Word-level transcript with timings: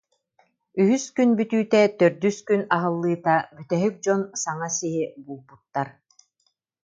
Үһүс 0.83 1.03
күн 1.17 1.29
бүтүүтэ, 1.39 1.81
төрдүс 1.99 2.37
күн 2.47 2.61
аһыллыыта 2.75 3.35
бүтэһик 3.55 3.93
дьон 4.03 4.21
саҥа 4.43 4.67
сиһи 4.77 5.03
булбуттар 5.25 5.87